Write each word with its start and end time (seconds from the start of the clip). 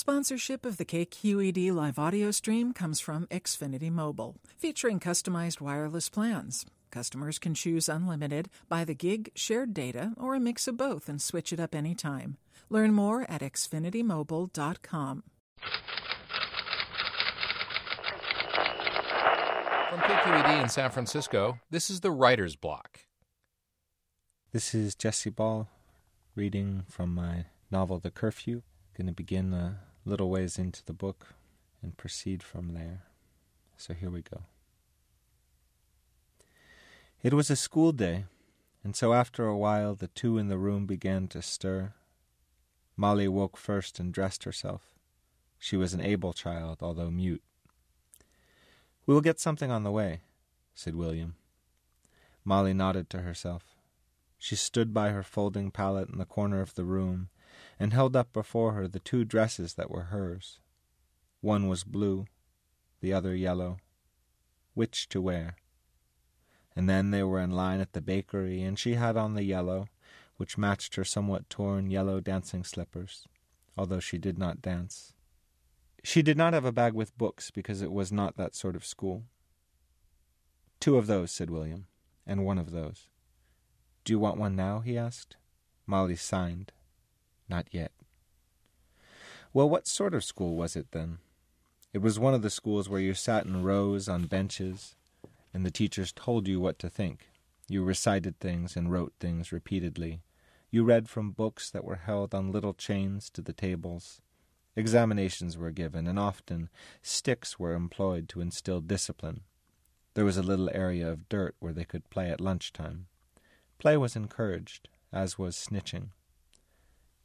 Sponsorship 0.00 0.64
of 0.64 0.76
the 0.76 0.84
KQED 0.84 1.72
live 1.72 1.98
audio 1.98 2.30
stream 2.30 2.72
comes 2.72 3.00
from 3.00 3.26
Xfinity 3.32 3.90
Mobile, 3.90 4.36
featuring 4.56 5.00
customized 5.00 5.60
wireless 5.60 6.08
plans. 6.08 6.64
Customers 6.92 7.40
can 7.40 7.52
choose 7.52 7.88
unlimited, 7.88 8.48
by 8.68 8.84
the 8.84 8.94
gig, 8.94 9.32
shared 9.34 9.74
data, 9.74 10.12
or 10.16 10.36
a 10.36 10.40
mix 10.40 10.68
of 10.68 10.76
both 10.76 11.08
and 11.08 11.20
switch 11.20 11.52
it 11.52 11.58
up 11.58 11.74
anytime. 11.74 12.36
Learn 12.70 12.94
more 12.94 13.28
at 13.28 13.40
xfinitymobile.com. 13.40 15.24
From 19.90 19.98
KQED 19.98 20.62
in 20.62 20.68
San 20.68 20.92
Francisco, 20.92 21.58
this 21.72 21.90
is 21.90 22.02
the 22.02 22.12
Writer's 22.12 22.54
Block. 22.54 23.00
This 24.52 24.76
is 24.76 24.94
Jesse 24.94 25.30
Ball 25.30 25.68
reading 26.36 26.84
from 26.88 27.12
my 27.12 27.46
novel 27.72 27.98
The 27.98 28.12
Curfew. 28.12 28.62
Going 28.96 29.08
to 29.08 29.12
begin 29.12 29.52
a 29.52 29.78
little 30.08 30.30
ways 30.30 30.58
into 30.58 30.84
the 30.84 30.92
book 30.92 31.34
and 31.82 31.96
proceed 31.96 32.42
from 32.42 32.74
there. 32.74 33.02
So 33.76 33.94
here 33.94 34.10
we 34.10 34.22
go. 34.22 34.42
It 37.22 37.34
was 37.34 37.50
a 37.50 37.56
school 37.56 37.92
day, 37.92 38.24
and 38.82 38.96
so 38.96 39.12
after 39.12 39.46
a 39.46 39.56
while 39.56 39.94
the 39.94 40.08
two 40.08 40.38
in 40.38 40.48
the 40.48 40.58
room 40.58 40.86
began 40.86 41.28
to 41.28 41.42
stir. 41.42 41.92
Molly 42.96 43.28
woke 43.28 43.56
first 43.56 44.00
and 44.00 44.12
dressed 44.12 44.44
herself. 44.44 44.94
She 45.58 45.76
was 45.76 45.94
an 45.94 46.00
able 46.00 46.32
child, 46.32 46.78
although 46.80 47.10
mute. 47.10 47.42
We 49.06 49.14
will 49.14 49.20
get 49.20 49.40
something 49.40 49.70
on 49.70 49.84
the 49.84 49.90
way, 49.90 50.20
said 50.74 50.94
William. 50.94 51.36
Molly 52.44 52.72
nodded 52.72 53.10
to 53.10 53.20
herself. 53.20 53.64
She 54.38 54.56
stood 54.56 54.94
by 54.94 55.10
her 55.10 55.22
folding 55.22 55.70
pallet 55.70 56.08
in 56.08 56.18
the 56.18 56.24
corner 56.24 56.60
of 56.60 56.74
the 56.74 56.84
room 56.84 57.28
and 57.78 57.92
held 57.92 58.16
up 58.16 58.32
before 58.32 58.72
her 58.72 58.88
the 58.88 58.98
two 58.98 59.24
dresses 59.24 59.74
that 59.74 59.90
were 59.90 60.04
hers. 60.04 60.58
One 61.40 61.68
was 61.68 61.84
blue, 61.84 62.26
the 63.00 63.12
other 63.12 63.34
yellow. 63.34 63.78
Which 64.74 65.08
to 65.10 65.20
wear? 65.20 65.56
And 66.74 66.88
then 66.88 67.10
they 67.10 67.22
were 67.22 67.40
in 67.40 67.50
line 67.50 67.80
at 67.80 67.92
the 67.92 68.00
bakery, 68.00 68.62
and 68.62 68.78
she 68.78 68.94
had 68.94 69.16
on 69.16 69.34
the 69.34 69.44
yellow, 69.44 69.88
which 70.36 70.58
matched 70.58 70.94
her 70.94 71.04
somewhat 71.04 71.50
torn 71.50 71.90
yellow 71.90 72.20
dancing 72.20 72.64
slippers, 72.64 73.26
although 73.76 74.00
she 74.00 74.18
did 74.18 74.38
not 74.38 74.62
dance. 74.62 75.12
She 76.04 76.22
did 76.22 76.36
not 76.36 76.52
have 76.52 76.64
a 76.64 76.72
bag 76.72 76.94
with 76.94 77.18
books 77.18 77.50
because 77.50 77.82
it 77.82 77.92
was 77.92 78.12
not 78.12 78.36
that 78.36 78.54
sort 78.54 78.76
of 78.76 78.86
school. 78.86 79.24
Two 80.80 80.96
of 80.96 81.08
those, 81.08 81.32
said 81.32 81.50
William, 81.50 81.86
and 82.24 82.44
one 82.44 82.58
of 82.58 82.70
those. 82.70 83.08
Do 84.04 84.12
you 84.12 84.18
want 84.18 84.38
one 84.38 84.54
now? 84.54 84.80
he 84.80 84.96
asked. 84.96 85.36
Molly 85.86 86.16
signed. 86.16 86.72
Not 87.48 87.66
yet. 87.70 87.92
Well, 89.52 89.68
what 89.68 89.86
sort 89.86 90.14
of 90.14 90.24
school 90.24 90.56
was 90.56 90.76
it 90.76 90.92
then? 90.92 91.18
It 91.92 91.98
was 91.98 92.18
one 92.18 92.34
of 92.34 92.42
the 92.42 92.50
schools 92.50 92.88
where 92.88 93.00
you 93.00 93.14
sat 93.14 93.46
in 93.46 93.62
rows 93.62 94.08
on 94.08 94.26
benches, 94.26 94.94
and 95.54 95.64
the 95.64 95.70
teachers 95.70 96.12
told 96.12 96.46
you 96.46 96.60
what 96.60 96.78
to 96.80 96.90
think. 96.90 97.28
You 97.66 97.82
recited 97.82 98.38
things 98.38 98.76
and 98.76 98.92
wrote 98.92 99.14
things 99.18 99.52
repeatedly. 99.52 100.20
You 100.70 100.84
read 100.84 101.08
from 101.08 101.30
books 101.32 101.70
that 101.70 101.84
were 101.84 101.96
held 101.96 102.34
on 102.34 102.52
little 102.52 102.74
chains 102.74 103.30
to 103.30 103.40
the 103.40 103.54
tables. 103.54 104.20
Examinations 104.76 105.56
were 105.56 105.70
given, 105.70 106.06
and 106.06 106.18
often 106.18 106.68
sticks 107.02 107.58
were 107.58 107.74
employed 107.74 108.28
to 108.28 108.42
instill 108.42 108.80
discipline. 108.80 109.40
There 110.14 110.26
was 110.26 110.36
a 110.36 110.42
little 110.42 110.70
area 110.74 111.10
of 111.10 111.28
dirt 111.28 111.56
where 111.58 111.72
they 111.72 111.84
could 111.84 112.10
play 112.10 112.30
at 112.30 112.40
lunchtime. 112.40 113.06
Play 113.78 113.96
was 113.96 114.14
encouraged, 114.14 114.88
as 115.12 115.38
was 115.38 115.56
snitching. 115.56 116.10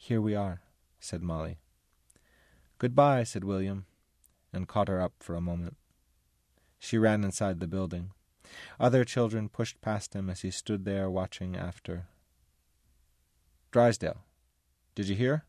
Here 0.05 0.19
we 0.19 0.35
are, 0.35 0.59
said 0.99 1.21
Molly. 1.21 1.59
Goodbye, 2.77 3.23
said 3.23 3.45
William, 3.45 3.85
and 4.51 4.67
caught 4.67 4.89
her 4.89 4.99
up 4.99 5.13
for 5.21 5.33
a 5.33 5.39
moment. 5.39 5.77
She 6.77 6.97
ran 6.97 7.23
inside 7.23 7.61
the 7.61 7.67
building. 7.67 8.11
Other 8.81 9.05
children 9.05 9.47
pushed 9.47 9.79
past 9.79 10.13
him 10.13 10.29
as 10.29 10.41
he 10.41 10.51
stood 10.51 10.83
there 10.83 11.09
watching 11.09 11.55
after. 11.55 12.07
Drysdale, 13.71 14.25
did 14.93 15.07
you 15.07 15.15
hear? 15.15 15.45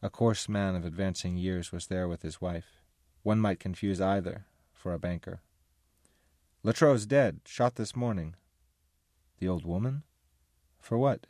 A 0.00 0.08
coarse 0.08 0.48
man 0.48 0.74
of 0.74 0.86
advancing 0.86 1.36
years 1.36 1.70
was 1.70 1.88
there 1.88 2.08
with 2.08 2.22
his 2.22 2.40
wife. 2.40 2.80
One 3.22 3.38
might 3.38 3.60
confuse 3.60 4.00
either 4.00 4.46
for 4.72 4.94
a 4.94 4.98
banker. 4.98 5.42
Latrobe's 6.62 7.04
dead, 7.04 7.40
shot 7.44 7.74
this 7.74 7.94
morning. 7.94 8.34
The 9.40 9.48
old 9.48 9.66
woman? 9.66 10.04
For 10.80 10.96
what? 10.96 11.26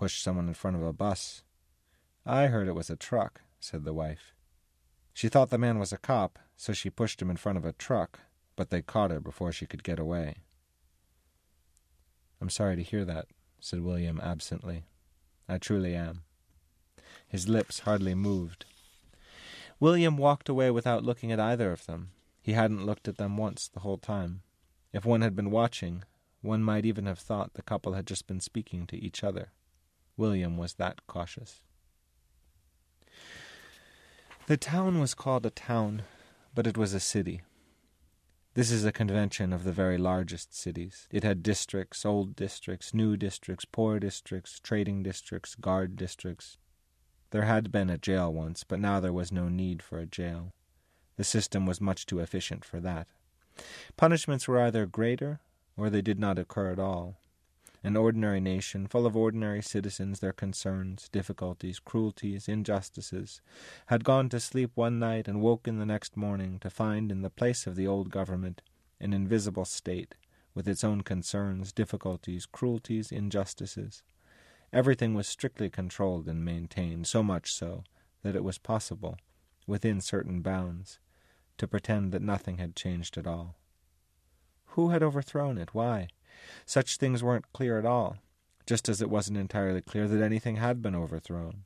Pushed 0.00 0.22
someone 0.22 0.48
in 0.48 0.54
front 0.54 0.78
of 0.78 0.82
a 0.82 0.94
bus. 0.94 1.42
I 2.24 2.46
heard 2.46 2.68
it 2.68 2.74
was 2.74 2.88
a 2.88 2.96
truck, 2.96 3.42
said 3.60 3.84
the 3.84 3.92
wife. 3.92 4.32
She 5.12 5.28
thought 5.28 5.50
the 5.50 5.58
man 5.58 5.78
was 5.78 5.92
a 5.92 5.98
cop, 5.98 6.38
so 6.56 6.72
she 6.72 6.88
pushed 6.88 7.20
him 7.20 7.28
in 7.28 7.36
front 7.36 7.58
of 7.58 7.66
a 7.66 7.74
truck, 7.74 8.20
but 8.56 8.70
they 8.70 8.80
caught 8.80 9.10
her 9.10 9.20
before 9.20 9.52
she 9.52 9.66
could 9.66 9.84
get 9.84 9.98
away. 9.98 10.36
I'm 12.40 12.48
sorry 12.48 12.76
to 12.76 12.82
hear 12.82 13.04
that, 13.04 13.26
said 13.60 13.82
William 13.82 14.18
absently. 14.22 14.84
I 15.46 15.58
truly 15.58 15.94
am. 15.94 16.22
His 17.28 17.46
lips 17.46 17.80
hardly 17.80 18.14
moved. 18.14 18.64
William 19.80 20.16
walked 20.16 20.48
away 20.48 20.70
without 20.70 21.04
looking 21.04 21.30
at 21.30 21.38
either 21.38 21.72
of 21.72 21.84
them. 21.84 22.12
He 22.40 22.52
hadn't 22.52 22.86
looked 22.86 23.06
at 23.06 23.18
them 23.18 23.36
once 23.36 23.68
the 23.68 23.80
whole 23.80 23.98
time. 23.98 24.40
If 24.94 25.04
one 25.04 25.20
had 25.20 25.36
been 25.36 25.50
watching, 25.50 26.04
one 26.40 26.62
might 26.62 26.86
even 26.86 27.04
have 27.04 27.18
thought 27.18 27.52
the 27.52 27.60
couple 27.60 27.92
had 27.92 28.06
just 28.06 28.26
been 28.26 28.40
speaking 28.40 28.86
to 28.86 28.96
each 28.96 29.22
other. 29.22 29.52
William 30.20 30.58
was 30.58 30.74
that 30.74 31.06
cautious. 31.06 31.62
The 34.48 34.58
town 34.58 35.00
was 35.00 35.14
called 35.14 35.46
a 35.46 35.50
town, 35.50 36.02
but 36.54 36.66
it 36.66 36.76
was 36.76 36.92
a 36.92 37.00
city. 37.00 37.40
This 38.52 38.70
is 38.70 38.84
a 38.84 38.92
convention 38.92 39.50
of 39.50 39.64
the 39.64 39.72
very 39.72 39.96
largest 39.96 40.54
cities. 40.54 41.08
It 41.10 41.24
had 41.24 41.42
districts, 41.42 42.04
old 42.04 42.36
districts, 42.36 42.92
new 42.92 43.16
districts, 43.16 43.64
poor 43.64 43.98
districts, 43.98 44.60
trading 44.60 45.02
districts, 45.02 45.54
guard 45.54 45.96
districts. 45.96 46.58
There 47.30 47.44
had 47.44 47.72
been 47.72 47.88
a 47.88 47.96
jail 47.96 48.30
once, 48.30 48.62
but 48.62 48.78
now 48.78 49.00
there 49.00 49.14
was 49.14 49.32
no 49.32 49.48
need 49.48 49.82
for 49.82 49.98
a 49.98 50.04
jail. 50.04 50.52
The 51.16 51.24
system 51.24 51.64
was 51.64 51.80
much 51.80 52.04
too 52.04 52.18
efficient 52.18 52.62
for 52.62 52.78
that. 52.80 53.08
Punishments 53.96 54.46
were 54.46 54.60
either 54.60 54.84
greater 54.84 55.40
or 55.78 55.88
they 55.88 56.02
did 56.02 56.18
not 56.18 56.38
occur 56.38 56.72
at 56.72 56.78
all 56.78 57.19
an 57.82 57.96
ordinary 57.96 58.40
nation, 58.40 58.86
full 58.86 59.06
of 59.06 59.16
ordinary 59.16 59.62
citizens, 59.62 60.20
their 60.20 60.32
concerns, 60.32 61.08
difficulties, 61.08 61.78
cruelties, 61.78 62.48
injustices, 62.48 63.40
had 63.86 64.04
gone 64.04 64.28
to 64.28 64.38
sleep 64.38 64.70
one 64.74 64.98
night 64.98 65.26
and 65.26 65.40
woken 65.40 65.78
the 65.78 65.86
next 65.86 66.16
morning 66.16 66.58
to 66.58 66.68
find 66.68 67.10
in 67.10 67.22
the 67.22 67.30
place 67.30 67.66
of 67.66 67.76
the 67.76 67.86
old 67.86 68.10
government 68.10 68.60
an 69.00 69.14
invisible 69.14 69.64
state, 69.64 70.14
with 70.54 70.68
its 70.68 70.84
own 70.84 71.00
concerns, 71.00 71.72
difficulties, 71.72 72.44
cruelties, 72.44 73.10
injustices. 73.10 74.02
Everything 74.72 75.14
was 75.14 75.26
strictly 75.26 75.70
controlled 75.70 76.28
and 76.28 76.44
maintained, 76.44 77.06
so 77.06 77.22
much 77.22 77.52
so 77.52 77.84
that 78.22 78.36
it 78.36 78.44
was 78.44 78.58
possible, 78.58 79.16
within 79.66 80.00
certain 80.00 80.42
bounds, 80.42 80.98
to 81.56 81.66
pretend 81.66 82.12
that 82.12 82.22
nothing 82.22 82.58
had 82.58 82.76
changed 82.76 83.16
at 83.16 83.26
all. 83.26 83.56
Who 84.74 84.90
had 84.90 85.02
overthrown 85.02 85.56
it? 85.56 85.74
Why? 85.74 86.08
Such 86.66 86.96
things 86.96 87.22
weren't 87.22 87.52
clear 87.52 87.78
at 87.78 87.86
all, 87.86 88.18
just 88.66 88.88
as 88.88 89.00
it 89.00 89.10
wasn't 89.10 89.38
entirely 89.38 89.80
clear 89.80 90.06
that 90.08 90.22
anything 90.22 90.56
had 90.56 90.82
been 90.82 90.94
overthrown. 90.94 91.64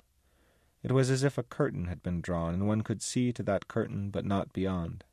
It 0.83 0.93
was 0.93 1.11
as 1.11 1.25
if 1.25 1.39
a 1.39 1.43
curtain 1.43 1.87
had 1.87 2.03
been 2.03 2.21
drawn, 2.21 2.55
and 2.55 2.67
one 2.67 2.83
could 2.83 3.03
see 3.03 3.33
to 3.33 3.43
that 3.45 3.69
curtain 3.69 4.11
but 4.11 4.25
not 4.25 4.53
beyond. 4.53 5.05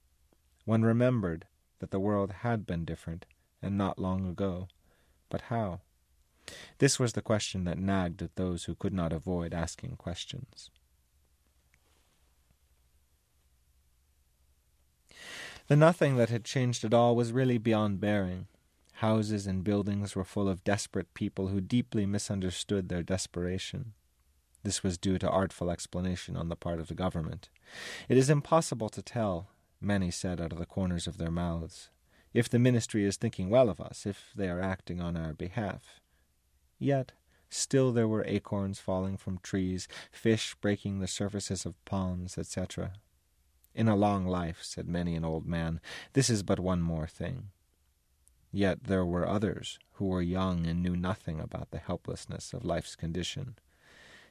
One 0.65 0.83
remembered 0.83 1.45
that 1.79 1.91
the 1.91 1.99
world 1.99 2.31
had 2.43 2.65
been 2.65 2.85
different, 2.85 3.25
and 3.61 3.77
not 3.77 3.99
long 3.99 4.27
ago. 4.27 4.67
But 5.29 5.41
how? 5.41 5.81
This 6.79 6.99
was 6.99 7.13
the 7.13 7.21
question 7.21 7.63
that 7.63 7.77
nagged 7.77 8.21
at 8.21 8.35
those 8.35 8.65
who 8.65 8.75
could 8.75 8.93
not 8.93 9.13
avoid 9.13 9.53
asking 9.53 9.95
questions. 9.95 10.69
The 15.67 15.75
nothing 15.75 16.17
that 16.17 16.29
had 16.29 16.43
changed 16.43 16.83
at 16.83 16.93
all 16.93 17.15
was 17.15 17.31
really 17.31 17.57
beyond 17.57 18.01
bearing. 18.01 18.47
Houses 19.01 19.47
and 19.47 19.63
buildings 19.63 20.15
were 20.15 20.23
full 20.23 20.47
of 20.47 20.63
desperate 20.63 21.15
people 21.15 21.47
who 21.47 21.59
deeply 21.59 22.05
misunderstood 22.05 22.87
their 22.87 23.01
desperation. 23.01 23.93
This 24.61 24.83
was 24.83 24.99
due 24.99 25.17
to 25.17 25.27
artful 25.27 25.71
explanation 25.71 26.37
on 26.37 26.49
the 26.49 26.55
part 26.55 26.79
of 26.79 26.87
the 26.87 26.93
government. 26.93 27.49
It 28.07 28.15
is 28.15 28.29
impossible 28.29 28.89
to 28.89 29.01
tell, 29.01 29.49
many 29.81 30.11
said 30.11 30.39
out 30.39 30.51
of 30.51 30.59
the 30.59 30.67
corners 30.67 31.07
of 31.07 31.17
their 31.17 31.31
mouths, 31.31 31.89
if 32.31 32.47
the 32.47 32.59
ministry 32.59 33.03
is 33.03 33.17
thinking 33.17 33.49
well 33.49 33.71
of 33.71 33.81
us, 33.81 34.05
if 34.05 34.29
they 34.35 34.47
are 34.47 34.61
acting 34.61 35.01
on 35.01 35.17
our 35.17 35.33
behalf. 35.33 35.99
Yet 36.77 37.13
still 37.49 37.91
there 37.91 38.07
were 38.07 38.23
acorns 38.27 38.77
falling 38.77 39.17
from 39.17 39.39
trees, 39.39 39.87
fish 40.11 40.55
breaking 40.61 40.99
the 40.99 41.07
surfaces 41.07 41.65
of 41.65 41.83
ponds, 41.85 42.37
etc. 42.37 42.93
In 43.73 43.87
a 43.87 43.95
long 43.95 44.27
life, 44.27 44.59
said 44.61 44.87
many 44.87 45.15
an 45.15 45.25
old 45.25 45.47
man, 45.47 45.81
this 46.13 46.29
is 46.29 46.43
but 46.43 46.59
one 46.59 46.83
more 46.83 47.07
thing. 47.07 47.47
Yet 48.51 48.83
there 48.83 49.05
were 49.05 49.27
others 49.27 49.79
who 49.93 50.07
were 50.07 50.21
young 50.21 50.65
and 50.67 50.83
knew 50.83 50.95
nothing 50.95 51.39
about 51.39 51.71
the 51.71 51.77
helplessness 51.77 52.53
of 52.53 52.65
life's 52.65 52.95
condition. 52.95 53.55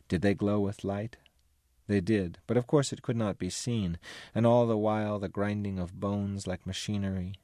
Did 0.08 0.22
they 0.22 0.34
glow 0.34 0.60
with 0.60 0.84
light? 0.84 1.16
They 1.86 2.00
did, 2.00 2.38
but 2.46 2.56
of 2.56 2.66
course 2.66 2.92
it 2.92 3.02
could 3.02 3.16
not 3.16 3.38
be 3.38 3.50
seen, 3.50 3.98
and 4.34 4.46
all 4.46 4.66
the 4.66 4.76
while 4.76 5.18
the 5.18 5.28
grinding 5.28 5.78
of 5.78 5.98
bones 5.98 6.46
like 6.46 6.66
machinery, 6.66 7.34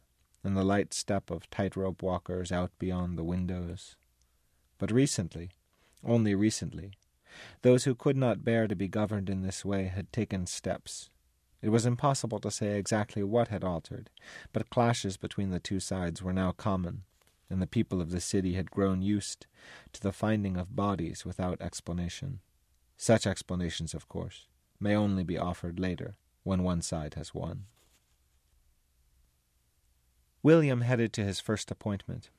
and 0.44 0.56
the 0.56 0.64
light 0.64 0.92
step 0.92 1.30
of 1.30 1.50
tightrope 1.50 2.02
walkers 2.02 2.52
out 2.52 2.70
beyond 2.78 3.18
the 3.18 3.24
windows. 3.24 3.96
But 4.78 4.92
recently, 4.92 5.50
only 6.04 6.34
recently, 6.34 6.92
those 7.62 7.84
who 7.84 7.94
could 7.94 8.16
not 8.16 8.44
bear 8.44 8.68
to 8.68 8.76
be 8.76 8.88
governed 8.88 9.28
in 9.28 9.42
this 9.42 9.64
way 9.64 9.86
had 9.86 10.12
taken 10.12 10.46
steps. 10.46 11.10
It 11.62 11.70
was 11.70 11.86
impossible 11.86 12.38
to 12.40 12.50
say 12.50 12.78
exactly 12.78 13.22
what 13.22 13.48
had 13.48 13.64
altered, 13.64 14.10
but 14.52 14.70
clashes 14.70 15.16
between 15.16 15.50
the 15.50 15.60
two 15.60 15.80
sides 15.80 16.22
were 16.22 16.32
now 16.32 16.52
common, 16.52 17.04
and 17.48 17.62
the 17.62 17.66
people 17.66 18.00
of 18.00 18.10
the 18.10 18.20
city 18.20 18.54
had 18.54 18.70
grown 18.70 19.02
used 19.02 19.46
to 19.92 20.00
the 20.00 20.12
finding 20.12 20.56
of 20.56 20.76
bodies 20.76 21.24
without 21.24 21.60
explanation. 21.60 22.40
Such 22.96 23.26
explanations, 23.26 23.94
of 23.94 24.08
course, 24.08 24.46
may 24.78 24.94
only 24.94 25.24
be 25.24 25.38
offered 25.38 25.80
later, 25.80 26.16
when 26.42 26.62
one 26.62 26.82
side 26.82 27.14
has 27.14 27.34
won. 27.34 27.64
William 30.42 30.82
headed 30.82 31.12
to 31.14 31.24
his 31.24 31.40
first 31.40 31.70
appointment. 31.70 32.30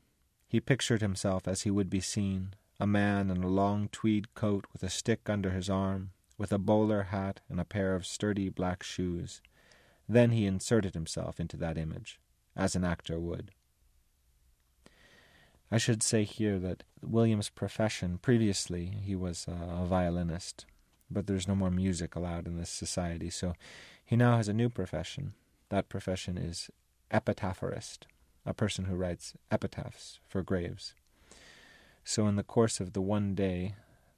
He 0.48 0.62
pictured 0.62 1.02
himself 1.02 1.48
as 1.48 1.64
he 1.64 1.72
would 1.72 1.90
be 1.90 2.00
seen, 2.00 2.54
a 2.80 2.88
man 2.88 3.30
in 3.30 3.44
a 3.44 3.50
long 3.50 3.90
tweed 3.92 4.34
coat 4.34 4.66
with 4.72 4.82
a 4.82 4.90
stick 4.90 5.30
under 5.30 5.50
his 5.50 5.70
arm, 5.70 6.12
with 6.38 6.52
a 6.52 6.58
bowler 6.58 7.04
hat 7.04 7.42
and 7.50 7.60
a 7.60 7.66
pair 7.66 7.96
of 7.96 8.06
sturdy 8.06 8.50
black 8.50 8.84
shoes. 8.84 9.42
Then 10.08 10.32
he 10.32 10.46
inserted 10.46 10.94
himself 10.94 11.40
into 11.40 11.58
that 11.58 11.78
image, 11.78 12.20
as 12.56 12.76
an 12.76 12.84
actor 12.84 13.20
would. 13.20 13.52
I 15.70 15.78
should 15.78 16.02
say 16.02 16.24
here 16.24 16.60
that 16.60 16.84
William's 17.02 17.50
profession, 17.50 18.20
previously, 18.20 18.86
he 19.04 19.16
was 19.16 19.46
a 19.48 19.86
violinist, 19.86 20.66
but 21.12 21.28
there's 21.28 21.48
no 21.48 21.56
more 21.56 21.72
music 21.72 22.16
allowed 22.16 22.48
in 22.48 22.58
this 22.58 22.70
society, 22.70 23.30
so 23.30 23.54
he 24.06 24.16
now 24.16 24.38
has 24.38 24.48
a 24.48 24.54
new 24.54 24.70
profession. 24.70 25.34
That 25.70 25.90
profession 25.90 26.38
is 26.38 26.70
epitaphorist, 27.12 28.06
a 28.46 28.54
person 28.54 28.86
who 28.86 28.96
writes 28.96 29.34
epitaphs 29.52 30.20
for 30.26 30.42
graves. 30.42 30.94
So, 32.06 32.28
in 32.28 32.38
the 32.38 32.44
course 32.44 32.80
of 32.80 32.94
the 32.94 33.02
one 33.02 33.36
day 33.36 33.76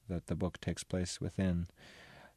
that 0.08 0.28
the 0.28 0.36
book 0.36 0.62
takes 0.62 0.84
place 0.84 1.20
within, 1.20 1.68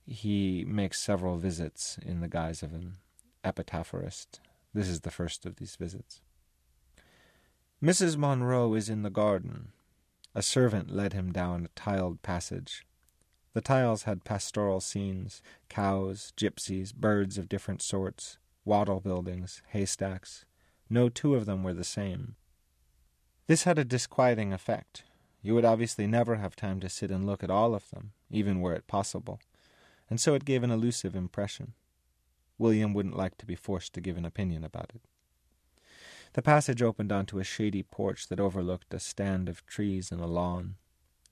he 0.07 0.65
makes 0.67 1.01
several 1.01 1.37
visits 1.37 1.99
in 2.05 2.21
the 2.21 2.29
guise 2.29 2.63
of 2.63 2.73
an 2.73 2.97
epitaphorist. 3.45 4.41
This 4.75 4.89
is 4.89 5.01
the 5.01 5.11
first 5.11 5.47
of 5.47 5.57
these 5.57 5.77
visits. 5.77 6.21
Mrs. 7.83 8.17
Monroe 8.17 8.75
is 8.75 8.89
in 8.89 9.03
the 9.03 9.11
garden. 9.11 9.73
A 10.35 10.43
servant 10.43 10.91
led 10.91 11.13
him 11.13 11.33
down 11.33 11.65
a 11.65 11.79
tiled 11.79 12.23
passage. 12.23 12.87
The 13.55 13.61
tiles 13.61 14.05
had 14.05 14.25
pastoral 14.25 14.81
scenes 14.81 15.43
cows, 15.69 16.33
gypsies, 16.37 16.95
birds 16.95 17.37
of 17.37 17.49
different 17.49 17.83
sorts, 17.83 18.39
wattle 18.65 19.01
buildings, 19.01 19.63
haystacks. 19.69 20.45
No 20.89 21.09
two 21.09 21.35
of 21.35 21.47
them 21.47 21.63
were 21.63 21.75
the 21.75 21.85
same. 21.85 22.37
This 23.47 23.65
had 23.65 23.79
a 23.79 23.85
disquieting 23.85 24.53
effect. 24.53 25.05
You 25.43 25.55
would 25.55 25.65
obviously 25.65 26.07
never 26.07 26.37
have 26.37 26.55
time 26.55 26.81
to 26.81 26.89
sit 26.89 27.11
and 27.11 27.27
look 27.27 27.43
at 27.43 27.51
all 27.51 27.75
of 27.75 27.91
them, 27.91 28.13
even 28.31 28.61
were 28.61 28.75
it 28.75 28.87
possible, 28.87 29.41
and 30.13 30.21
so 30.21 30.35
it 30.35 30.45
gave 30.45 30.63
an 30.63 30.71
elusive 30.71 31.17
impression. 31.17 31.73
William 32.59 32.93
wouldn't 32.93 33.17
like 33.17 33.39
to 33.39 33.47
be 33.47 33.55
forced 33.55 33.95
to 33.95 34.01
give 34.03 34.19
an 34.19 34.27
opinion 34.27 34.63
about 34.63 34.93
it. 34.95 35.01
The 36.35 36.43
passage 36.43 36.83
opened 36.83 37.11
onto 37.11 37.39
a 37.39 37.45
shady 37.45 37.83
porch 37.83 38.29
that 38.29 38.39
overlooked 38.39 38.93
a 38.93 39.01
stand 39.01 39.49
of 39.49 39.65
trees 39.65 40.13
and 40.13 40.21
a 40.21 40.27
lawn. 40.27 40.75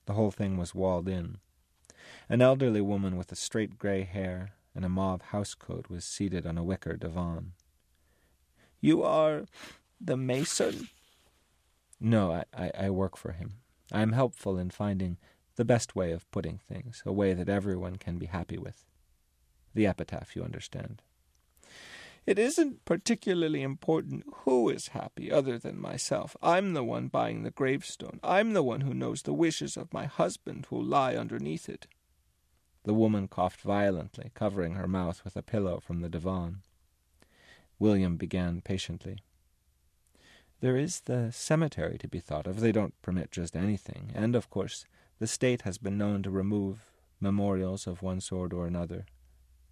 The 0.07 0.13
whole 0.13 0.31
thing 0.31 0.57
was 0.57 0.73
walled 0.73 1.07
in. 1.07 1.37
An 2.27 2.41
elderly 2.41 2.81
woman 2.81 3.17
with 3.17 3.31
a 3.31 3.35
straight 3.35 3.77
grey 3.77 4.01
hair 4.01 4.53
and 4.73 4.83
a 4.83 4.89
mauve 4.89 5.21
housecoat 5.31 5.87
was 5.87 6.03
seated 6.03 6.47
on 6.47 6.57
a 6.57 6.63
wicker 6.63 6.97
divan. 6.97 7.51
You 8.79 9.03
are 9.03 9.45
the 10.03 10.17
mason? 10.17 10.89
No, 11.99 12.31
I, 12.31 12.45
I, 12.51 12.71
I 12.85 12.89
work 12.89 13.15
for 13.15 13.33
him. 13.33 13.57
I 13.91 14.01
am 14.01 14.13
helpful 14.13 14.57
in 14.57 14.71
finding 14.71 15.17
the 15.61 15.65
best 15.65 15.95
way 15.95 16.11
of 16.11 16.29
putting 16.31 16.57
things, 16.57 17.03
a 17.05 17.13
way 17.13 17.35
that 17.35 17.47
everyone 17.47 17.95
can 17.97 18.17
be 18.17 18.25
happy 18.25 18.57
with. 18.57 18.83
The 19.75 19.85
epitaph, 19.85 20.35
you 20.35 20.41
understand. 20.41 21.03
It 22.25 22.39
isn't 22.39 22.83
particularly 22.83 23.61
important 23.61 24.23
who 24.37 24.69
is 24.69 24.87
happy 24.87 25.31
other 25.31 25.59
than 25.59 25.79
myself. 25.79 26.35
I'm 26.41 26.73
the 26.73 26.83
one 26.83 27.09
buying 27.09 27.43
the 27.43 27.51
gravestone. 27.51 28.19
I'm 28.23 28.53
the 28.53 28.63
one 28.63 28.81
who 28.81 28.95
knows 28.95 29.21
the 29.21 29.33
wishes 29.33 29.77
of 29.77 29.93
my 29.93 30.05
husband 30.05 30.65
who'll 30.67 30.83
lie 30.83 31.15
underneath 31.15 31.69
it. 31.69 31.85
The 32.83 32.95
woman 32.95 33.27
coughed 33.27 33.61
violently, 33.61 34.31
covering 34.33 34.73
her 34.73 34.87
mouth 34.87 35.23
with 35.23 35.35
a 35.35 35.43
pillow 35.43 35.79
from 35.79 36.01
the 36.01 36.09
divan. 36.09 36.63
William 37.77 38.17
began 38.17 38.61
patiently. 38.61 39.19
There 40.59 40.75
is 40.75 41.01
the 41.01 41.31
cemetery 41.31 41.99
to 41.99 42.07
be 42.07 42.19
thought 42.19 42.47
of. 42.47 42.61
They 42.61 42.71
don't 42.71 42.99
permit 43.03 43.29
just 43.29 43.55
anything. 43.55 44.09
And, 44.15 44.35
of 44.35 44.49
course, 44.49 44.85
the 45.21 45.27
state 45.27 45.61
has 45.61 45.77
been 45.77 45.99
known 45.99 46.23
to 46.23 46.31
remove 46.31 46.89
memorials 47.19 47.85
of 47.85 48.01
one 48.01 48.19
sort 48.19 48.51
or 48.51 48.65
another. 48.65 49.05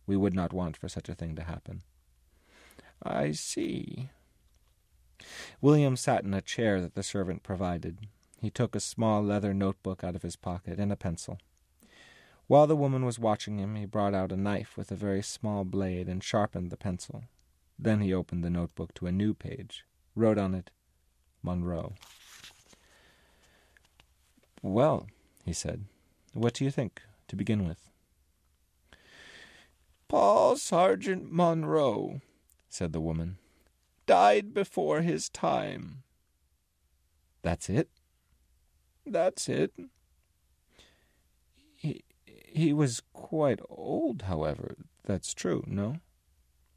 We 0.06 0.16
would 0.16 0.36
not 0.36 0.54
want 0.54 0.78
for 0.78 0.88
such 0.88 1.10
a 1.10 1.16
thing 1.16 1.36
to 1.38 1.44
happen. 1.44 1.81
I 3.01 3.31
see. 3.31 4.12
William 5.60 5.96
sat 5.96 6.24
in 6.24 6.36
a 6.36 6.42
chair 6.44 6.80
that 6.80 6.94
the 6.94 7.01
servant 7.01 7.42
provided. 7.42 7.98
He 8.40 8.51
took 8.51 8.75
a 8.75 8.80
small 8.80 9.24
leather 9.24 9.51
notebook 9.56 10.04
out 10.04 10.16
of 10.16 10.22
his 10.22 10.36
pocket 10.36 10.78
and 10.78 10.92
a 10.92 10.96
pencil. 10.96 11.40
While 12.46 12.68
the 12.68 12.75
woman 12.75 13.04
was 13.04 13.18
watching 13.18 13.57
him, 13.57 13.75
he 13.75 13.86
brought 13.86 14.13
out 14.13 14.31
a 14.31 14.38
knife 14.38 14.78
with 14.78 14.92
a 14.92 14.96
very 14.96 15.24
small 15.24 15.63
blade 15.63 16.07
and 16.07 16.24
sharpened 16.24 16.69
the 16.69 16.78
pencil. 16.78 17.24
Then 17.80 18.01
he 18.01 18.13
opened 18.13 18.44
the 18.44 18.51
notebook 18.51 18.94
to 18.94 19.07
a 19.07 19.12
new 19.12 19.34
page, 19.34 19.84
wrote 20.13 20.38
on 20.38 20.54
it, 20.54 20.69
Monroe. 21.42 21.96
Well, 24.62 25.07
he 25.50 25.54
said, 25.54 25.86
what 26.34 26.54
do 26.54 26.63
you 26.63 26.69
think, 26.69 27.01
to 27.28 27.36
begin 27.36 27.68
with? 27.68 27.90
Paul 30.07 30.57
Sergeant 30.57 31.31
Monroe, 31.31 32.22
said 32.69 32.94
the 32.94 33.01
woman. 33.01 33.40
Died 34.06 34.54
before 34.54 35.01
his 35.01 35.28
time. 35.28 36.04
That's 37.42 37.68
it? 37.68 37.90
That's 39.07 39.50
it. 39.50 39.74
He, 41.75 42.04
he 42.28 42.72
was 42.72 43.01
quite 43.13 43.60
old, 43.68 44.22
however. 44.24 44.75
That's 45.04 45.34
true, 45.34 45.63
no? 45.66 45.96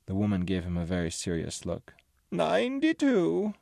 The 0.06 0.14
woman 0.14 0.46
gave 0.46 0.64
him 0.64 0.78
a 0.78 0.86
very 0.86 1.10
serious 1.10 1.66
look. 1.66 1.92
Ninety-two. 2.30 3.52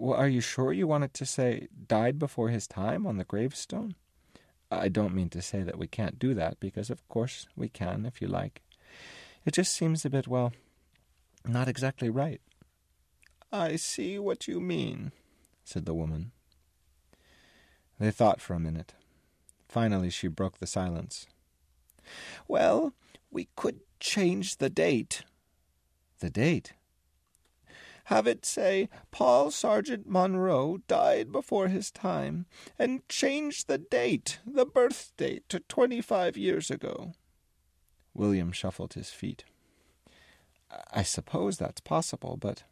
Are 0.00 0.28
you 0.28 0.40
sure 0.40 0.72
you 0.72 0.86
wanted 0.86 1.14
to 1.14 1.26
say 1.26 1.68
died 1.86 2.18
before 2.18 2.48
his 2.48 2.66
time 2.66 3.06
on 3.06 3.16
the 3.16 3.24
gravestone? 3.24 3.94
I 4.70 4.88
don't 4.88 5.14
mean 5.14 5.30
to 5.30 5.42
say 5.42 5.62
that 5.62 5.78
we 5.78 5.86
can't 5.86 6.18
do 6.18 6.34
that, 6.34 6.60
because 6.60 6.90
of 6.90 7.06
course 7.08 7.48
we 7.56 7.68
can 7.68 8.06
if 8.06 8.20
you 8.20 8.28
like. 8.28 8.62
It 9.44 9.54
just 9.54 9.72
seems 9.72 10.04
a 10.04 10.10
bit, 10.10 10.28
well, 10.28 10.52
not 11.46 11.68
exactly 11.68 12.10
right. 12.10 12.40
I 13.50 13.76
see 13.76 14.18
what 14.18 14.46
you 14.46 14.60
mean, 14.60 15.12
said 15.64 15.86
the 15.86 15.94
woman. 15.94 16.32
They 17.98 18.10
thought 18.10 18.40
for 18.40 18.54
a 18.54 18.60
minute. 18.60 18.94
Finally, 19.68 20.10
she 20.10 20.28
broke 20.28 20.58
the 20.58 20.66
silence. 20.66 21.26
Well, 22.46 22.92
we 23.30 23.48
could 23.56 23.80
change 24.00 24.58
the 24.58 24.70
date. 24.70 25.22
The 26.20 26.30
date? 26.30 26.74
Have 28.08 28.26
it 28.26 28.46
say 28.46 28.88
Paul 29.10 29.50
Sergeant 29.50 30.08
Monroe 30.08 30.78
died 30.88 31.30
before 31.30 31.68
his 31.68 31.90
time, 31.90 32.46
and 32.78 33.06
change 33.06 33.66
the 33.66 33.76
date, 33.76 34.38
the 34.46 34.64
birth 34.64 35.12
date, 35.18 35.46
to 35.50 35.60
twenty 35.60 36.00
five 36.00 36.34
years 36.34 36.70
ago. 36.70 37.12
William 38.14 38.50
shuffled 38.50 38.94
his 38.94 39.10
feet. 39.10 39.44
I 40.90 41.02
suppose 41.02 41.58
that's 41.58 41.82
possible, 41.82 42.38
but. 42.40 42.62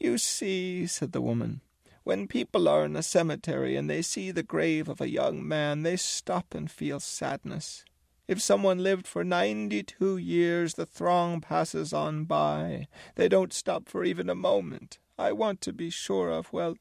You 0.00 0.18
see, 0.18 0.88
said 0.88 1.12
the 1.12 1.20
woman, 1.20 1.60
when 2.02 2.26
people 2.26 2.68
are 2.68 2.84
in 2.84 2.96
a 2.96 3.04
cemetery 3.04 3.76
and 3.76 3.88
they 3.88 4.02
see 4.02 4.32
the 4.32 4.42
grave 4.42 4.88
of 4.88 5.00
a 5.00 5.08
young 5.08 5.46
man, 5.46 5.84
they 5.84 5.96
stop 5.96 6.56
and 6.56 6.68
feel 6.68 6.98
sadness. 6.98 7.84
If 8.28 8.42
someone 8.42 8.82
lived 8.82 9.06
for 9.06 9.22
ninety 9.22 9.82
two 9.82 10.16
years, 10.16 10.74
the 10.74 10.86
throng 10.86 11.40
passes 11.40 11.92
on 11.92 12.24
by. 12.24 12.88
They 13.14 13.28
don't 13.28 13.52
stop 13.52 13.88
for 13.88 14.04
even 14.04 14.28
a 14.28 14.34
moment. 14.34 14.98
I 15.18 15.32
want 15.32 15.60
to 15.62 15.72
be 15.72 15.90
sure 15.90 16.30
of, 16.30 16.52
well. 16.52 16.76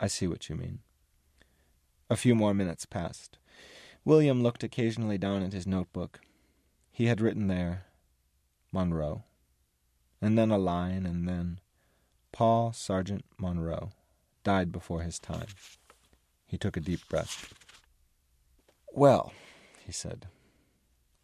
I 0.00 0.08
see 0.08 0.26
what 0.26 0.48
you 0.48 0.56
mean. 0.56 0.80
A 2.10 2.16
few 2.16 2.34
more 2.34 2.54
minutes 2.54 2.84
passed. 2.84 3.38
William 4.04 4.42
looked 4.42 4.64
occasionally 4.64 5.18
down 5.18 5.42
at 5.42 5.52
his 5.52 5.66
notebook. 5.66 6.20
He 6.90 7.06
had 7.06 7.20
written 7.20 7.46
there, 7.46 7.84
Monroe. 8.72 9.24
And 10.20 10.36
then 10.36 10.50
a 10.50 10.58
line, 10.58 11.06
and 11.06 11.28
then 11.28 11.60
Paul 12.32 12.72
Sergeant 12.72 13.24
Monroe 13.38 13.90
died 14.42 14.72
before 14.72 15.02
his 15.02 15.18
time. 15.18 15.46
He 16.46 16.58
took 16.58 16.76
a 16.76 16.80
deep 16.80 17.08
breath. 17.08 17.54
Well, 18.92 19.32
he 19.88 19.92
said, 19.92 20.26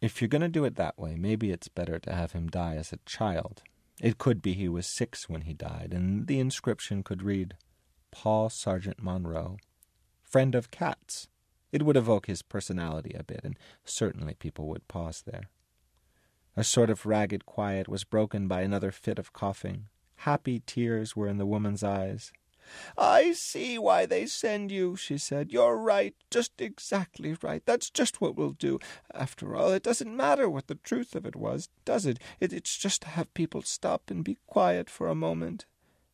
If 0.01 0.19
you're 0.19 0.27
going 0.27 0.41
to 0.41 0.47
do 0.47 0.65
it 0.65 0.75
that 0.75 0.97
way, 0.97 1.15
maybe 1.15 1.51
it's 1.51 1.67
better 1.67 1.99
to 1.99 2.11
have 2.11 2.31
him 2.31 2.47
die 2.47 2.77
as 2.77 2.91
a 2.91 2.97
child. 3.05 3.61
It 4.01 4.17
could 4.17 4.41
be 4.41 4.53
he 4.53 4.67
was 4.67 4.87
six 4.87 5.29
when 5.29 5.41
he 5.41 5.53
died, 5.53 5.93
and 5.93 6.25
the 6.25 6.39
inscription 6.39 7.03
could 7.03 7.21
read, 7.21 7.57
Paul 8.09 8.49
Sergeant 8.49 9.03
Monroe, 9.03 9.57
friend 10.23 10.55
of 10.55 10.71
cats. 10.71 11.27
It 11.71 11.83
would 11.83 11.95
evoke 11.95 12.25
his 12.25 12.41
personality 12.41 13.15
a 13.15 13.23
bit, 13.23 13.41
and 13.43 13.55
certainly 13.83 14.33
people 14.33 14.67
would 14.69 14.87
pause 14.87 15.21
there. 15.27 15.51
A 16.57 16.63
sort 16.63 16.89
of 16.89 17.05
ragged 17.05 17.45
quiet 17.45 17.87
was 17.87 18.03
broken 18.03 18.47
by 18.47 18.61
another 18.61 18.89
fit 18.89 19.19
of 19.19 19.31
coughing. 19.31 19.89
Happy 20.15 20.63
tears 20.65 21.15
were 21.15 21.27
in 21.27 21.37
the 21.37 21.45
woman's 21.45 21.83
eyes. 21.83 22.33
I 22.97 23.31
see 23.33 23.77
why 23.77 24.05
they 24.05 24.25
send 24.25 24.71
you, 24.71 24.95
she 24.95 25.17
said. 25.17 25.51
You're 25.51 25.77
right, 25.77 26.15
just 26.29 26.59
exactly 26.59 27.35
right. 27.41 27.63
That's 27.65 27.89
just 27.89 28.21
what 28.21 28.35
we'll 28.35 28.51
do. 28.51 28.79
After 29.13 29.55
all, 29.55 29.71
it 29.71 29.83
doesn't 29.83 30.15
matter 30.15 30.49
what 30.49 30.67
the 30.67 30.75
truth 30.75 31.15
of 31.15 31.25
it 31.25 31.35
was, 31.35 31.69
does 31.83 32.05
it? 32.05 32.19
it 32.39 32.53
it's 32.53 32.77
just 32.77 33.01
to 33.03 33.09
have 33.09 33.33
people 33.33 33.61
stop 33.61 34.09
and 34.09 34.23
be 34.23 34.37
quiet 34.47 34.89
for 34.89 35.07
a 35.07 35.15
moment. 35.15 35.65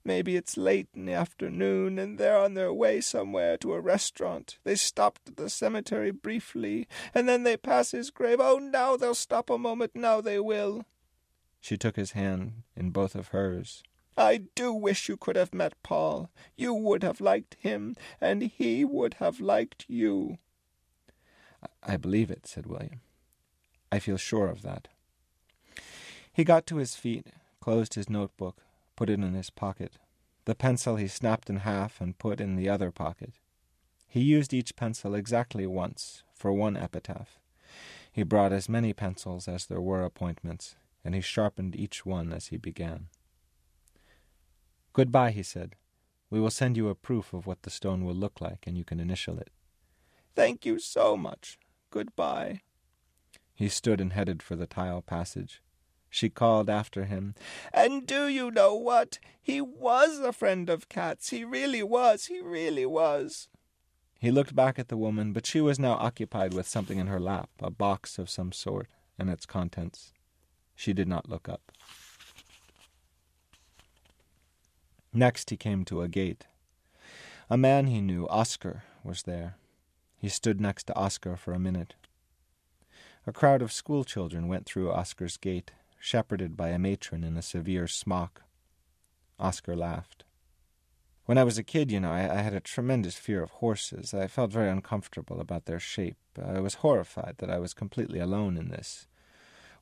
Maybe 0.04 0.36
it's 0.36 0.58
late 0.58 0.88
in 0.96 1.06
the 1.06 1.14
afternoon, 1.14 2.00
and 2.00 2.18
they're 2.18 2.38
on 2.38 2.56
their 2.56 2.74
way 2.74 3.02
somewhere 3.02 3.56
to 3.58 3.74
a 3.74 3.80
restaurant. 3.80 4.58
They 4.64 4.76
stopped 4.76 5.30
at 5.30 5.38
the 5.38 5.50
cemetery 5.50 6.10
briefly, 6.10 6.88
and 7.14 7.30
then 7.30 7.44
they 7.44 7.56
pass 7.56 7.92
his 7.92 8.10
grave. 8.10 8.40
Oh, 8.40 8.58
now 8.58 8.98
they'll 8.98 9.14
stop 9.14 9.50
a 9.52 9.60
moment, 9.60 9.92
now 9.94 10.20
they 10.20 10.40
will. 10.40 10.86
She 11.60 11.78
took 11.78 11.96
his 11.96 12.14
hand 12.14 12.64
in 12.76 12.90
both 12.90 13.14
of 13.14 13.28
hers. 13.28 13.84
I 14.22 14.42
do 14.54 14.72
wish 14.72 15.10
you 15.10 15.18
could 15.18 15.36
have 15.36 15.52
met 15.52 15.74
Paul. 15.82 16.30
You 16.56 16.76
would 16.76 17.02
have 17.02 17.20
liked 17.20 17.56
him, 17.60 17.96
and 18.22 18.44
he 18.44 18.86
would 18.86 19.16
have 19.16 19.40
liked 19.40 19.86
you. 19.88 20.38
I 21.82 21.98
believe 21.98 22.30
it, 22.30 22.46
said 22.46 22.68
William. 22.68 23.02
I 23.92 23.98
feel 23.98 24.18
sure 24.18 24.48
of 24.48 24.62
that. 24.62 24.88
He 26.32 26.44
got 26.44 26.68
to 26.68 26.78
his 26.78 26.96
feet, 26.96 27.28
closed 27.60 27.96
his 27.96 28.12
notebook, 28.12 28.62
put 28.96 29.10
it 29.10 29.20
in 29.20 29.34
his 29.34 29.50
pocket. 29.50 29.94
The 30.46 30.54
pencil 30.54 30.98
he 30.98 31.08
snapped 31.08 31.50
in 31.50 31.58
half 31.58 32.00
and 32.00 32.20
put 32.20 32.40
in 32.40 32.56
the 32.56 32.70
other 32.70 32.92
pocket. 32.92 33.34
He 34.08 34.22
used 34.22 34.54
each 34.54 34.76
pencil 34.76 35.16
exactly 35.16 35.66
once, 35.66 36.24
for 36.36 36.54
one 36.54 36.78
epitaph. 36.78 37.40
He 38.12 38.22
brought 38.22 38.54
as 38.54 38.70
many 38.70 38.94
pencils 38.94 39.48
as 39.48 39.66
there 39.66 39.82
were 39.82 40.04
appointments, 40.04 40.76
and 41.04 41.16
he 41.16 41.22
sharpened 41.22 41.76
each 41.76 42.06
one 42.06 42.32
as 42.32 42.48
he 42.48 42.58
began. 42.58 43.08
Goodbye, 44.94 45.32
he 45.32 45.44
said. 45.44 45.76
We 46.30 46.40
will 46.40 46.50
send 46.50 46.78
you 46.78 46.90
a 46.90 46.96
proof 46.96 47.34
of 47.34 47.46
what 47.46 47.64
the 47.64 47.70
stone 47.70 48.06
will 48.06 48.16
look 48.16 48.42
like, 48.42 48.66
and 48.66 48.78
you 48.78 48.84
can 48.84 49.00
initial 49.00 49.38
it. 49.38 49.50
Thank 50.36 50.66
you 50.66 50.80
so 50.80 51.18
much. 51.18 51.58
Goodbye. 51.90 52.62
He 53.54 53.70
stood 53.70 54.02
and 54.02 54.14
headed 54.14 54.42
for 54.42 54.56
the 54.56 54.66
tile 54.68 55.02
passage. 55.02 55.62
She 56.10 56.30
called 56.30 56.70
after 56.70 57.06
him, 57.06 57.36
And 57.74 58.06
do 58.06 58.28
you 58.28 58.52
know 58.52 58.76
what? 58.76 59.20
He 59.42 59.62
was 59.62 60.20
a 60.20 60.34
friend 60.34 60.70
of 60.70 60.90
Cat's. 60.90 61.30
He 61.30 61.46
really 61.46 61.84
was. 61.84 62.26
He 62.26 62.42
really 62.42 62.86
was. 62.86 63.48
He 64.20 64.30
looked 64.30 64.56
back 64.56 64.78
at 64.78 64.90
the 64.90 64.98
woman, 64.98 65.32
but 65.32 65.46
she 65.46 65.62
was 65.62 65.80
now 65.80 65.94
occupied 65.94 66.54
with 66.54 66.68
something 66.68 66.98
in 66.98 67.08
her 67.08 67.20
lap, 67.20 67.50
a 67.60 67.72
box 67.72 68.20
of 68.20 68.30
some 68.30 68.52
sort, 68.52 68.88
and 69.18 69.30
its 69.30 69.46
contents. 69.46 70.14
She 70.76 70.94
did 70.94 71.08
not 71.08 71.30
look 71.30 71.48
up. 71.48 71.72
Next 75.14 75.50
he 75.50 75.58
came 75.58 75.84
to 75.86 76.02
a 76.02 76.08
gate. 76.08 76.48
A 77.50 77.58
man 77.58 77.88
he 77.88 78.00
knew, 78.00 78.28
Oscar, 78.30 78.84
was 79.04 79.24
there. 79.24 79.58
He 80.18 80.30
stood 80.30 80.62
next 80.62 80.86
to 80.86 80.96
Oscar 80.96 81.36
for 81.36 81.54
a 81.54 81.60
minute. 81.60 81.96
A 83.28 83.34
crowd 83.34 83.62
of 83.62 83.74
school 83.74 84.04
children 84.04 84.48
went 84.48 84.66
through 84.66 84.92
Oscar's 84.92 85.38
gate, 85.38 85.72
shepherded 86.00 86.56
by 86.56 86.70
a 86.70 86.80
matron 86.80 87.24
in 87.24 87.36
a 87.36 87.42
severe 87.42 87.88
smock. 87.88 88.44
Oscar 89.38 89.76
laughed. 89.76 90.24
When 91.26 91.38
I 91.38 91.44
was 91.44 91.58
a 91.58 91.64
kid, 91.64 91.92
you 91.92 92.00
know, 92.00 92.12
I, 92.12 92.40
I, 92.40 92.42
had 92.42 92.54
a 92.54 92.60
tremendous 92.60 93.16
fear 93.16 93.44
of 93.44 93.52
horses. 93.52 94.14
I 94.14 94.28
felt 94.28 94.52
very 94.52 94.70
uncomfortable 94.70 95.40
about 95.40 95.66
their 95.66 95.80
shape. 95.80 96.18
I 96.42 96.60
was 96.60 96.76
horrified 96.76 97.36
that 97.38 97.50
I 97.50 97.60
was 97.60 97.74
completely 97.74 98.20
alone 98.20 98.58
in 98.58 98.70
this. 98.70 99.08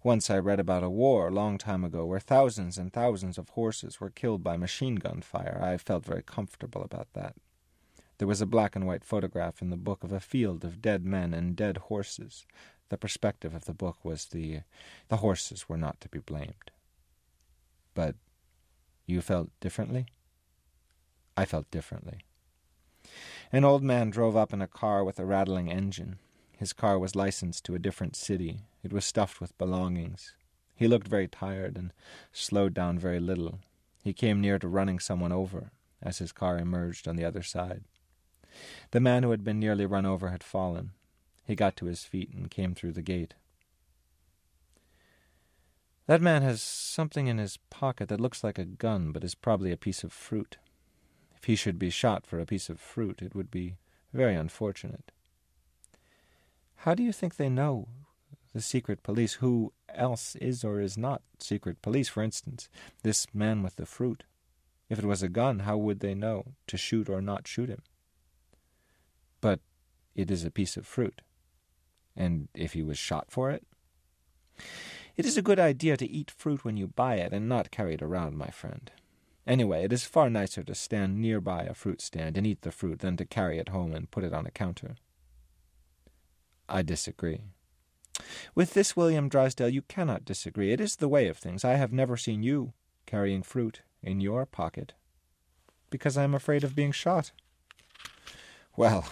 Once 0.02 0.30
I 0.30 0.38
read 0.38 0.60
about 0.60 0.84
a 0.84 0.90
war 0.90 1.28
a 1.28 1.32
long 1.32 1.58
time 1.58 1.84
ago 1.84 2.06
where 2.06 2.22
thousands 2.22 2.78
and 2.78 2.94
thousands 2.94 3.38
of 3.38 3.50
horses 3.50 4.00
were 4.00 4.10
killed 4.10 4.44
by 4.44 4.56
machine 4.56 4.96
gun 4.96 5.22
fire. 5.22 5.60
I 5.62 5.78
felt 5.78 6.06
very 6.06 6.24
comfortable 6.24 6.82
about 6.82 7.12
that. 7.14 7.36
There 8.18 8.28
was 8.28 8.40
a 8.40 8.46
black 8.46 8.76
and 8.76 8.88
white 8.88 9.04
photograph 9.04 9.62
in 9.62 9.70
the 9.70 9.78
book 9.78 10.04
of 10.04 10.14
a 10.14 10.22
field 10.22 10.64
of 10.64 10.82
dead 10.82 11.06
men 11.06 11.34
and 11.34 11.56
dead 11.56 11.78
horses. 11.78 12.46
The 12.88 12.98
perspective 12.98 13.54
of 13.54 13.66
the 13.66 13.74
book 13.74 14.04
was 14.04 14.26
the 14.26 14.62
the 15.10 15.18
horses 15.18 15.68
were 15.68 15.78
not 15.78 16.00
to 16.02 16.10
be 16.10 16.20
blamed. 16.20 16.72
But 17.94 18.16
you 19.06 19.22
felt 19.22 19.50
differently? 19.60 20.06
I 21.36 21.46
felt 21.46 21.70
differently. 21.72 22.20
An 23.52 23.66
old 23.66 23.84
man 23.84 24.12
drove 24.12 24.38
up 24.38 24.54
in 24.54 24.62
a 24.62 24.68
car 24.68 25.04
with 25.04 25.20
a 25.20 25.26
rattling 25.26 25.72
engine. 25.72 26.20
His 26.60 26.74
car 26.74 27.00
was 27.00 27.16
licensed 27.16 27.64
to 27.64 27.76
a 27.76 27.80
different 27.80 28.18
city. 28.18 28.64
It 28.84 28.92
was 28.92 29.06
stuffed 29.06 29.40
with 29.40 29.58
belongings. 29.58 30.34
He 30.76 30.90
looked 30.90 31.08
very 31.08 31.30
tired 31.30 31.78
and 31.78 31.94
slowed 32.34 32.74
down 32.74 33.00
very 33.00 33.22
little. 33.22 33.60
He 34.04 34.12
came 34.12 34.42
near 34.42 34.60
to 34.60 34.68
running 34.68 35.00
someone 35.00 35.32
over 35.32 35.72
as 36.04 36.18
his 36.18 36.34
car 36.34 36.58
emerged 36.58 37.08
on 37.08 37.16
the 37.16 37.24
other 37.24 37.44
side. 37.44 37.86
The 38.92 39.00
man 39.00 39.24
who 39.24 39.32
had 39.32 39.42
been 39.42 39.58
nearly 39.58 39.86
run 39.86 40.06
over 40.06 40.32
had 40.32 40.44
fallen. 40.44 40.92
He 41.46 41.56
got 41.56 41.78
to 41.78 41.86
his 41.86 42.04
feet 42.04 42.34
and 42.34 42.52
came 42.52 42.76
through 42.76 42.92
the 42.92 43.02
gate. 43.02 43.36
That 46.08 46.22
man 46.22 46.42
has 46.42 46.62
something 46.62 47.28
in 47.28 47.38
his 47.38 47.56
pocket 47.70 48.10
that 48.10 48.20
looks 48.20 48.44
like 48.44 48.60
a 48.60 48.66
gun, 48.66 49.14
but 49.14 49.24
is 49.24 49.34
probably 49.34 49.72
a 49.72 49.78
piece 49.78 50.04
of 50.04 50.12
fruit. 50.12 50.58
If 51.38 51.46
he 51.46 51.56
should 51.56 51.80
be 51.80 51.90
shot 51.90 52.28
for 52.28 52.38
a 52.38 52.46
piece 52.46 52.68
of 52.70 52.82
fruit, 52.82 53.22
it 53.22 53.34
would 53.34 53.50
be 53.50 53.78
very 54.12 54.36
unfortunate. 54.36 55.14
How 56.84 56.96
do 56.96 57.04
you 57.04 57.12
think 57.12 57.36
they 57.36 57.50
know 57.50 57.90
the 58.54 58.62
secret 58.62 59.04
police? 59.04 59.34
Who 59.34 59.74
else 59.94 60.38
is 60.38 60.64
or 60.64 60.80
is 60.80 60.98
not 60.98 61.22
secret 61.38 61.82
police, 61.82 62.08
for 62.08 62.24
instance? 62.24 62.70
This 63.04 63.28
man 63.34 63.64
with 63.64 63.76
the 63.76 63.86
fruit. 63.86 64.24
If 64.90 64.98
it 64.98 65.04
was 65.04 65.22
a 65.22 65.28
gun, 65.28 65.60
how 65.60 65.76
would 65.76 66.00
they 66.00 66.16
know 66.16 66.54
to 66.68 66.78
shoot 66.78 67.10
or 67.10 67.22
not 67.22 67.50
shoot 67.50 67.68
him? 67.68 67.82
But 69.42 69.60
it 70.16 70.32
is 70.32 70.46
a 70.46 70.52
piece 70.52 70.78
of 70.78 70.88
fruit. 70.88 71.22
And 72.16 72.48
if 72.54 72.72
he 72.72 72.82
was 72.82 72.98
shot 72.98 73.26
for 73.30 73.52
it? 73.52 73.68
It 75.18 75.26
is 75.26 75.38
a 75.38 75.42
good 75.42 75.60
idea 75.60 75.98
to 75.98 76.10
eat 76.10 76.32
fruit 76.32 76.64
when 76.64 76.78
you 76.78 76.88
buy 76.88 77.16
it 77.16 77.34
and 77.34 77.50
not 77.50 77.72
carry 77.72 77.96
it 77.96 78.02
around, 78.02 78.38
my 78.38 78.52
friend. 78.52 78.90
Anyway, 79.46 79.84
it 79.84 79.92
is 79.92 80.06
far 80.06 80.30
nicer 80.30 80.64
to 80.64 80.74
stand 80.74 81.20
nearby 81.20 81.64
a 81.64 81.74
fruit 81.74 82.00
stand 82.00 82.38
and 82.38 82.48
eat 82.48 82.62
the 82.62 82.72
fruit 82.72 83.00
than 83.00 83.18
to 83.18 83.26
carry 83.26 83.58
it 83.58 83.70
home 83.70 83.94
and 83.94 84.12
put 84.12 84.24
it 84.24 84.34
on 84.34 84.46
a 84.46 84.52
counter. 84.52 84.96
I 86.70 86.82
disagree. 86.82 87.42
With 88.54 88.74
this, 88.74 88.96
William 88.96 89.30
Drysdale, 89.30 89.70
you 89.70 89.82
cannot 89.82 90.26
disagree. 90.26 90.72
It 90.72 90.82
is 90.82 90.98
the 90.98 91.08
way 91.08 91.28
of 91.28 91.38
things. 91.38 91.66
I 91.66 91.74
have 91.74 91.92
never 91.92 92.18
seen 92.18 92.44
you 92.44 92.74
carrying 93.06 93.42
fruit 93.44 93.82
in 94.04 94.22
your 94.22 94.46
pocket, 94.46 94.94
because 95.90 96.18
I 96.18 96.24
am 96.24 96.36
afraid 96.36 96.64
of 96.64 96.76
being 96.76 96.92
shot. 96.92 97.32
Well, 98.78 99.06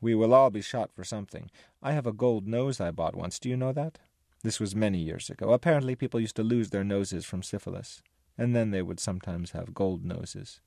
we 0.00 0.14
will 0.14 0.32
all 0.32 0.50
be 0.50 0.62
shot 0.62 0.90
for 0.94 1.04
something. 1.04 1.50
I 1.82 1.92
have 1.92 2.06
a 2.06 2.12
gold 2.12 2.46
nose 2.46 2.80
I 2.80 2.90
bought 2.90 3.16
once. 3.16 3.38
Do 3.38 3.48
you 3.48 3.56
know 3.56 3.72
that? 3.72 3.98
This 4.42 4.60
was 4.60 4.74
many 4.74 4.98
years 4.98 5.28
ago. 5.28 5.52
Apparently, 5.52 5.94
people 5.94 6.20
used 6.20 6.36
to 6.36 6.42
lose 6.42 6.70
their 6.70 6.84
noses 6.84 7.24
from 7.26 7.42
syphilis, 7.42 8.02
and 8.38 8.54
then 8.56 8.70
they 8.70 8.82
would 8.82 9.00
sometimes 9.00 9.50
have 9.50 9.74
gold 9.74 10.04
noses. 10.04 10.60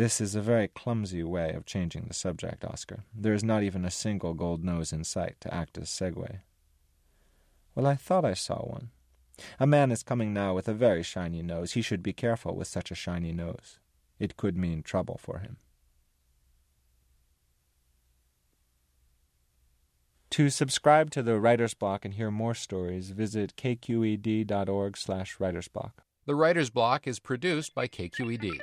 This 0.00 0.18
is 0.18 0.34
a 0.34 0.40
very 0.40 0.66
clumsy 0.66 1.22
way 1.22 1.52
of 1.52 1.66
changing 1.66 2.06
the 2.08 2.14
subject, 2.14 2.64
Oscar. 2.64 3.04
There 3.14 3.34
is 3.34 3.44
not 3.44 3.62
even 3.62 3.84
a 3.84 3.90
single 3.90 4.32
gold 4.32 4.64
nose 4.64 4.94
in 4.94 5.04
sight 5.04 5.36
to 5.42 5.52
act 5.52 5.76
as 5.76 5.90
segue. 5.90 6.38
Well, 7.74 7.86
I 7.86 7.96
thought 7.96 8.24
I 8.24 8.32
saw 8.32 8.60
one. 8.62 8.92
A 9.58 9.66
man 9.66 9.90
is 9.90 10.02
coming 10.02 10.32
now 10.32 10.54
with 10.54 10.68
a 10.68 10.72
very 10.72 11.02
shiny 11.02 11.42
nose. 11.42 11.72
He 11.72 11.82
should 11.82 12.02
be 12.02 12.14
careful 12.14 12.56
with 12.56 12.66
such 12.66 12.90
a 12.90 12.94
shiny 12.94 13.34
nose. 13.34 13.78
It 14.18 14.38
could 14.38 14.56
mean 14.56 14.82
trouble 14.82 15.20
for 15.22 15.40
him. 15.40 15.58
To 20.30 20.48
subscribe 20.48 21.10
to 21.10 21.22
the 21.22 21.38
Writer's 21.38 21.74
Block 21.74 22.06
and 22.06 22.14
hear 22.14 22.30
more 22.30 22.54
stories, 22.54 23.10
visit 23.10 23.52
kqed.org 23.58 24.96
slash 24.96 25.36
writersblock. 25.36 25.92
The 26.24 26.34
Writer's 26.34 26.70
Block 26.70 27.06
is 27.06 27.18
produced 27.18 27.74
by 27.74 27.86
KQED. 27.86 28.60